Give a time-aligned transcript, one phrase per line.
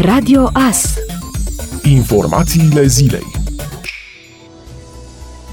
[0.00, 0.94] Radio AS.
[1.82, 3.26] Informațiile zilei.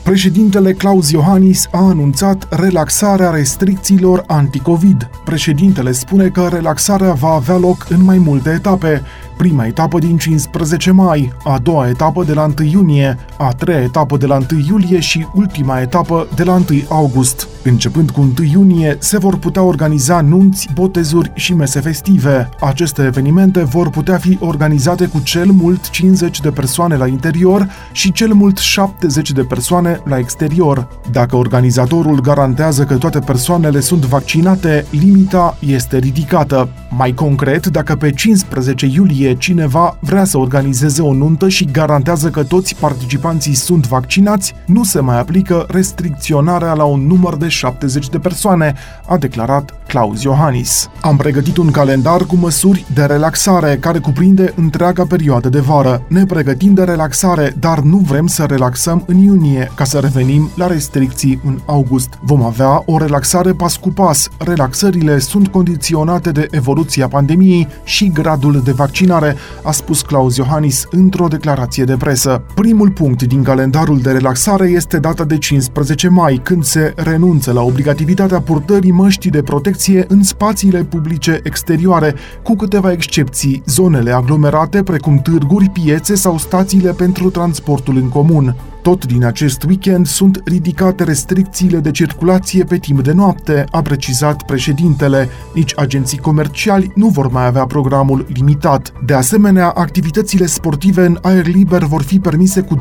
[0.03, 5.09] Președintele Claus Iohannis a anunțat relaxarea restricțiilor anticovid.
[5.25, 9.01] Președintele spune că relaxarea va avea loc în mai multe etape,
[9.41, 14.17] prima etapă din 15 mai, a doua etapă de la 1 iunie, a treia etapă
[14.17, 17.47] de la 1 iulie și ultima etapă de la 1 august.
[17.63, 22.49] Începând cu 1 iunie, se vor putea organiza nunți, botezuri și mese festive.
[22.59, 28.11] Aceste evenimente vor putea fi organizate cu cel mult 50 de persoane la interior și
[28.11, 30.87] cel mult 70 de persoane la exterior.
[31.11, 36.69] Dacă organizatorul garantează că toate persoanele sunt vaccinate, limita este ridicată.
[36.97, 42.43] Mai concret, dacă pe 15 iulie cineva vrea să organizeze o nuntă și garantează că
[42.43, 48.19] toți participanții sunt vaccinați, nu se mai aplică restricționarea la un număr de 70 de
[48.19, 48.73] persoane,
[49.07, 50.89] a declarat Claus Iohannis.
[51.01, 56.03] Am pregătit un calendar cu măsuri de relaxare care cuprinde întreaga perioadă de vară.
[56.07, 60.67] Ne pregătim de relaxare, dar nu vrem să relaxăm în iunie ca să revenim la
[60.67, 62.19] restricții în august.
[62.21, 64.29] Vom avea o relaxare pas cu pas.
[64.37, 70.85] Relaxările sunt condiționate de evoluția pandemiei și gradul de vaccinare vaccinare, a spus Claus Iohannis
[70.91, 72.43] într-o declarație de presă.
[72.55, 77.61] Primul punct din calendarul de relaxare este data de 15 mai, când se renunță la
[77.61, 85.17] obligativitatea purtării măștii de protecție în spațiile publice exterioare, cu câteva excepții, zonele aglomerate precum
[85.17, 88.55] târguri, piețe sau stațiile pentru transportul în comun.
[88.81, 94.43] Tot din acest weekend sunt ridicate restricțiile de circulație pe timp de noapte, a precizat
[94.43, 95.29] președintele.
[95.53, 98.93] Nici agenții comerciali nu vor mai avea programul limitat.
[99.05, 102.75] De asemenea, activitățile sportive în aer liber vor fi permise cu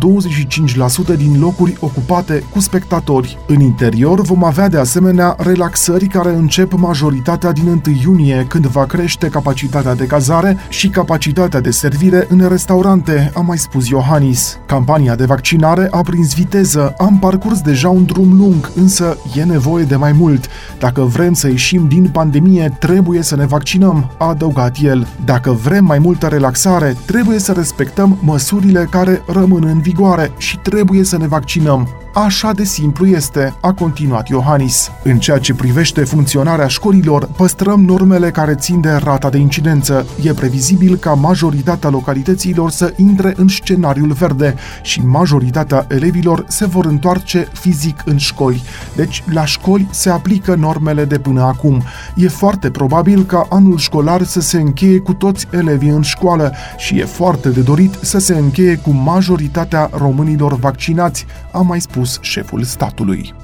[1.14, 3.38] 25% din locuri ocupate cu spectatori.
[3.46, 8.84] În interior vom avea de asemenea relaxări care încep majoritatea din 1 iunie, când va
[8.84, 14.58] crește capacitatea de cazare și capacitatea de servire în restaurante, a mai spus Iohannis.
[14.66, 19.84] Campania de vaccinare a prins viteză, am parcurs deja un drum lung, însă e nevoie
[19.84, 20.48] de mai mult.
[20.78, 25.06] Dacă vrem să ieșim din pandemie, trebuie să ne vaccinăm, a adăugat el.
[25.24, 31.04] Dacă vrem mai multă relaxare, trebuie să respectăm măsurile care rămân în vigoare și trebuie
[31.04, 31.88] să ne vaccinăm.
[32.14, 34.90] Așa de simplu este, a continuat Iohannis.
[35.04, 40.06] În ceea ce privește funcționarea școlilor, păstrăm normele care țin de rata de incidență.
[40.22, 46.84] E previzibil ca majoritatea localităților să intre în scenariul verde și majoritatea elevilor se vor
[46.84, 48.62] întoarce fizic în școli.
[48.96, 51.82] Deci, la școli se aplică normele de până acum.
[52.16, 56.98] E foarte probabil ca anul școlar să se încheie cu toți elevii în școală și
[56.98, 62.18] e foarte de dorit să se încheie cu majoritatea românilor vaccinați, a mai spus spus
[62.22, 63.34] șeful statului.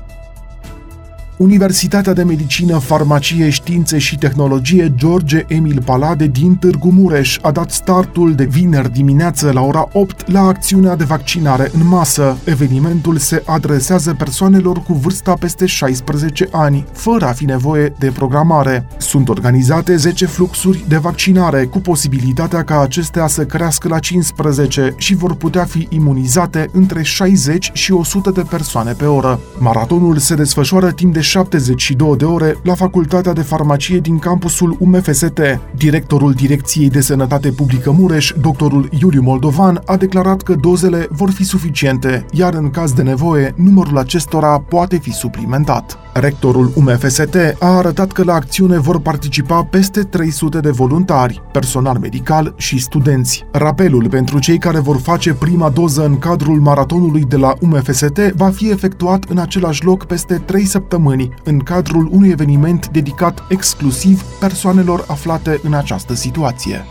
[1.36, 7.70] Universitatea de Medicină, Farmacie, Științe și Tehnologie George Emil Palade din Târgu Mureș a dat
[7.70, 12.36] startul de vineri dimineață la ora 8 la acțiunea de vaccinare în masă.
[12.44, 18.86] Evenimentul se adresează persoanelor cu vârsta peste 16 ani, fără a fi nevoie de programare.
[18.98, 25.14] Sunt organizate 10 fluxuri de vaccinare, cu posibilitatea ca acestea să crească la 15 și
[25.14, 29.40] vor putea fi imunizate între 60 și 100 de persoane pe oră.
[29.58, 35.40] Maratonul se desfășoară timp de 72 de ore la Facultatea de Farmacie din campusul UMFST.
[35.76, 41.44] Directorul Direcției de Sănătate Publică Mureș, doctorul Iuliu Moldovan, a declarat că dozele vor fi
[41.44, 46.05] suficiente, iar în caz de nevoie, numărul acestora poate fi suplimentat.
[46.20, 52.54] Rectorul UMFST a arătat că la acțiune vor participa peste 300 de voluntari, personal medical
[52.56, 53.46] și studenți.
[53.52, 58.50] Rapelul pentru cei care vor face prima doză în cadrul maratonului de la UMFST va
[58.50, 65.04] fi efectuat în același loc peste 3 săptămâni, în cadrul unui eveniment dedicat exclusiv persoanelor
[65.08, 66.84] aflate în această situație.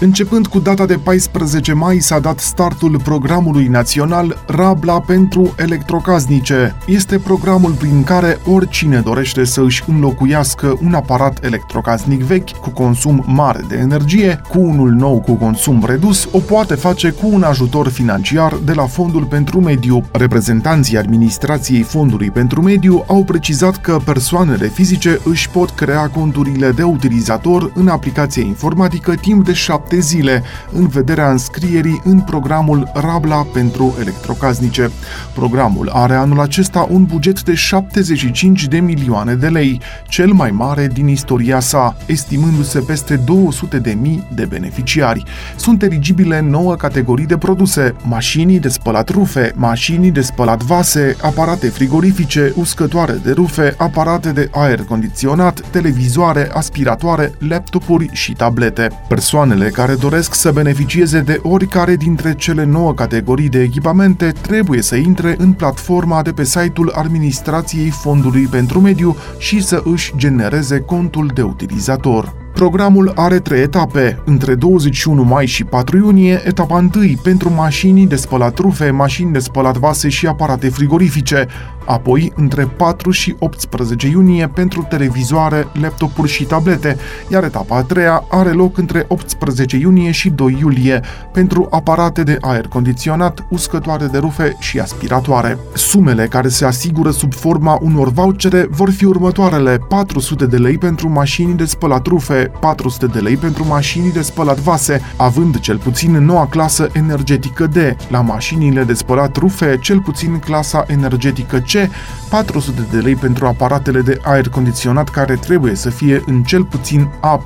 [0.00, 6.76] Începând cu data de 14 mai s-a dat startul programului național Rabla pentru electrocasnice.
[6.86, 13.24] Este programul prin care oricine dorește să își înlocuiască un aparat electrocasnic vechi cu consum
[13.26, 17.88] mare de energie cu unul nou cu consum redus, o poate face cu un ajutor
[17.88, 20.04] financiar de la Fondul pentru Mediu.
[20.12, 26.82] Reprezentanții administrației Fondului pentru Mediu au precizat că persoanele fizice își pot crea conturile de
[26.82, 30.42] utilizator în aplicația informatică timp de 7 7 zile
[30.72, 34.90] în vederea înscrierii în programul Rabla pentru electrocasnice.
[35.34, 40.86] Programul are anul acesta un buget de 75 de milioane de lei, cel mai mare
[40.86, 45.24] din istoria sa, estimându-se peste 200 de mii de beneficiari.
[45.56, 51.68] Sunt eligibile 9 categorii de produse, mașini de spălat rufe, mașini de spălat vase, aparate
[51.68, 58.88] frigorifice, uscătoare de rufe, aparate de aer condiționat, televizoare, aspiratoare, laptopuri și tablete.
[59.08, 64.96] Persoanele care doresc să beneficieze de oricare dintre cele 9 categorii de echipamente trebuie să
[64.96, 71.30] intre în platforma de pe site-ul Administrației Fondului pentru Mediu și să își genereze contul
[71.34, 72.47] de utilizator.
[72.58, 74.22] Programul are trei etape.
[74.24, 76.90] Între 21 mai și 4 iunie, etapa 1
[77.22, 81.46] pentru mașini de spălat rufe, mașini de spălat vase și aparate frigorifice,
[81.84, 86.96] apoi între 4 și 18 iunie pentru televizoare, laptopuri și tablete,
[87.28, 91.00] iar etapa a treia are loc între 18 iunie și 2 iulie
[91.32, 95.58] pentru aparate de aer condiționat, uscătoare de rufe și aspiratoare.
[95.74, 101.08] Sumele care se asigură sub forma unor vouchere vor fi următoarele 400 de lei pentru
[101.08, 106.12] mașini de spălat rufe, 400 de lei pentru mașini de spălat vase, având cel puțin
[106.12, 107.76] noua clasă energetică D,
[108.08, 111.90] la mașinile de spălat rufe cel puțin clasa energetică C
[112.28, 117.08] 400 de lei pentru aparatele de aer condiționat care trebuie să fie în cel puțin
[117.20, 117.40] A++,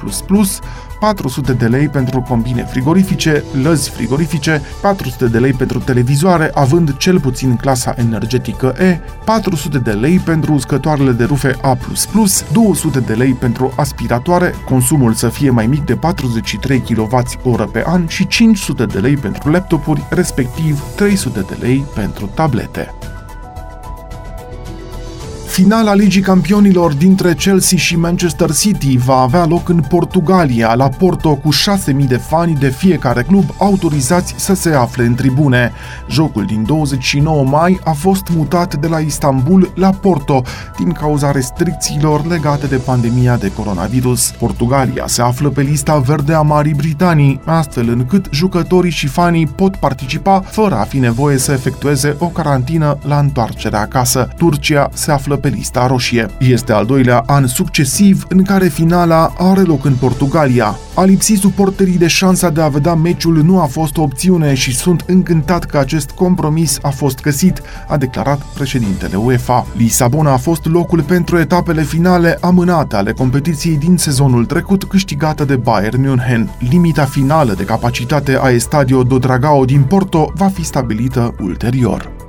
[1.03, 7.21] 400 de lei pentru combine frigorifice, lăzi frigorifice, 400 de lei pentru televizoare, având cel
[7.21, 11.79] puțin clasa energetică E, 400 de lei pentru uscătoarele de rufe A++,
[12.53, 18.07] 200 de lei pentru aspiratoare, consumul să fie mai mic de 43 kWh pe an
[18.07, 22.95] și 500 de lei pentru laptopuri, respectiv 300 de lei pentru tablete.
[25.53, 31.35] Finala Ligii Campionilor dintre Chelsea și Manchester City va avea loc în Portugalia, la Porto,
[31.35, 35.73] cu 6.000 de fani de fiecare club autorizați să se afle în tribune.
[36.09, 40.43] Jocul din 29 mai a fost mutat de la Istanbul la Porto
[40.79, 44.31] din cauza restricțiilor legate de pandemia de coronavirus.
[44.39, 49.77] Portugalia se află pe lista verde a Marii Britanii, astfel încât jucătorii și fanii pot
[49.77, 54.29] participa fără a fi nevoie să efectueze o carantină la întoarcerea acasă.
[54.37, 56.27] Turcia se află pe lista roșie.
[56.39, 60.79] Este al doilea an succesiv în care finala are loc în Portugalia.
[60.95, 64.75] A lipsit suporterii de șansa de a vedea meciul nu a fost o opțiune și
[64.75, 69.67] sunt încântat că acest compromis a fost găsit, a declarat președintele UEFA.
[69.77, 75.57] Lisabona a fost locul pentru etapele finale amânate ale competiției din sezonul trecut câștigată de
[75.57, 76.51] Bayern München.
[76.71, 82.22] Limita finală de capacitate a Estadio do Dragao din Porto va fi stabilită ulterior.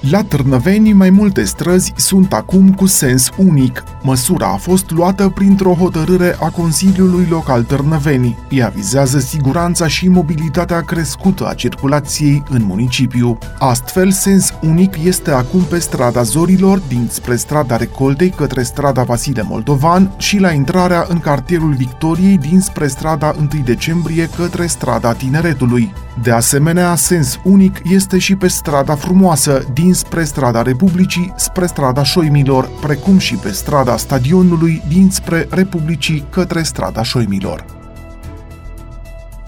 [0.00, 3.82] La Târnăveni, mai multe străzi sunt acum cu sens unic.
[4.02, 8.38] Măsura a fost luată printr-o hotărâre a Consiliului Local Târnăveni.
[8.50, 13.38] Ea vizează siguranța și mobilitatea crescută a circulației în municipiu.
[13.58, 20.14] Astfel, sens unic este acum pe strada Zorilor, dinspre strada Recoltei către strada Vasile Moldovan
[20.16, 25.92] și la intrarea în cartierul Victoriei dinspre strada 1 decembrie către strada Tineretului.
[26.22, 32.68] De asemenea, sens unic este și pe strada frumoasă, dinspre strada Republicii spre strada Șoimilor,
[32.80, 37.77] precum și pe strada stadionului dinspre Republicii către strada Șoimilor.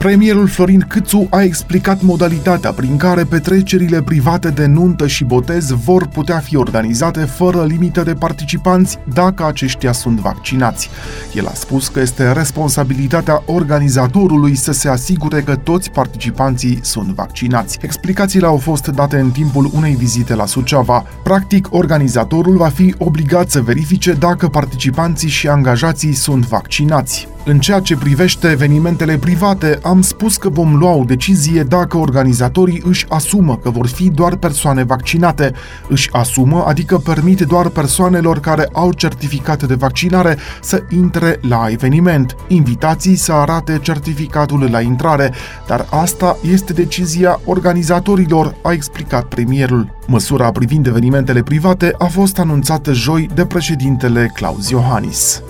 [0.00, 6.06] Premierul Florin Câțu a explicat modalitatea prin care petrecerile private de nuntă și botez vor
[6.06, 10.90] putea fi organizate fără limită de participanți dacă aceștia sunt vaccinați.
[11.34, 17.78] El a spus că este responsabilitatea organizatorului să se asigure că toți participanții sunt vaccinați.
[17.82, 21.04] Explicațiile au fost date în timpul unei vizite la Suceava.
[21.22, 27.28] Practic, organizatorul va fi obligat să verifice dacă participanții și angajații sunt vaccinați.
[27.44, 32.82] În ceea ce privește evenimentele private, am spus că vom lua o decizie dacă organizatorii
[32.84, 35.52] își asumă că vor fi doar persoane vaccinate.
[35.88, 42.36] Își asumă, adică permite doar persoanelor care au certificate de vaccinare să intre la eveniment.
[42.48, 45.32] Invitații să arate certificatul la intrare,
[45.66, 49.98] dar asta este decizia organizatorilor, a explicat premierul.
[50.06, 55.42] Măsura privind evenimentele private a fost anunțată joi de președintele Claus Iohannis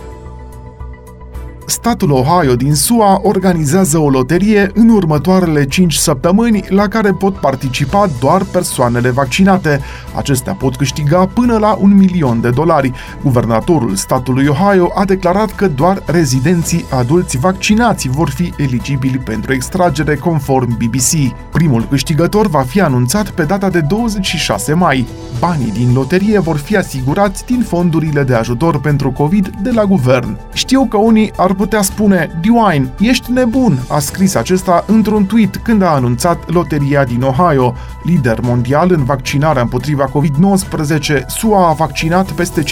[1.70, 8.08] statul Ohio din SUA organizează o loterie în următoarele 5 săptămâni la care pot participa
[8.20, 9.80] doar persoanele vaccinate.
[10.16, 12.92] Acestea pot câștiga până la un milion de dolari.
[13.22, 20.16] Guvernatorul statului Ohio a declarat că doar rezidenții adulți vaccinați vor fi eligibili pentru extragere
[20.16, 21.32] conform BBC.
[21.52, 25.06] Primul câștigător va fi anunțat pe data de 26 mai.
[25.38, 30.38] Banii din loterie vor fi asigurați din fondurile de ajutor pentru COVID de la guvern.
[30.52, 35.82] Știu că unii ar putea spune, Dwayne, ești nebun, a scris acesta într-un tweet când
[35.82, 37.74] a anunțat loteria din Ohio.
[38.02, 42.66] Lider mondial în vaccinarea împotriva COVID-19, SUA a vaccinat peste 58%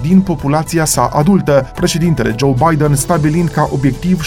[0.00, 4.22] din populația sa adultă, președintele Joe Biden stabilind ca obiectiv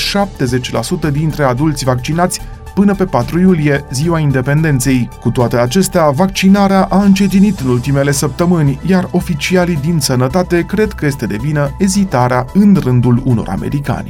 [1.07, 2.41] 70% dintre adulți vaccinați
[2.73, 5.09] până pe 4 iulie, ziua independenței.
[5.19, 11.05] Cu toate acestea, vaccinarea a încetinit în ultimele săptămâni, iar oficialii din sănătate cred că
[11.05, 14.09] este de vină ezitarea în rândul unor americani.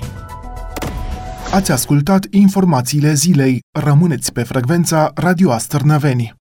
[1.54, 3.60] Ați ascultat informațiile zilei.
[3.72, 6.43] Rămâneți pe frecvența Radio Astărnăveni.